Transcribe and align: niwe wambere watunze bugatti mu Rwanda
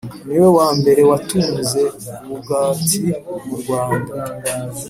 niwe 0.27 0.47
wambere 0.57 1.01
watunze 1.09 1.81
bugatti 2.27 3.01
mu 3.47 3.55
Rwanda 3.61 4.11